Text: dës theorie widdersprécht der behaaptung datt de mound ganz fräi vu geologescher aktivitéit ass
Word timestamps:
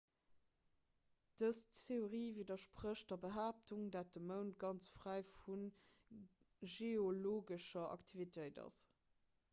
dës 1.41 1.59
theorie 1.79 2.31
widdersprécht 2.37 3.13
der 3.13 3.19
behaaptung 3.27 3.85
datt 3.97 4.11
de 4.17 4.23
mound 4.31 4.57
ganz 4.65 4.89
fräi 4.95 5.15
vu 5.35 5.61
geologescher 6.75 7.87
aktivitéit 7.99 8.63
ass 8.69 8.85